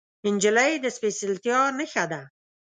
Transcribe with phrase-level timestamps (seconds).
[0.33, 2.21] نجلۍ د سپیڅلتیا نښه ده.